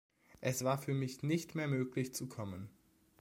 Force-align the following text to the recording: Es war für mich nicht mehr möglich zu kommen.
Es 0.39 0.63
war 0.63 0.79
für 0.79 0.95
mich 0.95 1.21
nicht 1.21 1.53
mehr 1.53 1.67
möglich 1.67 2.11
zu 2.11 2.27
kommen. 2.27 2.69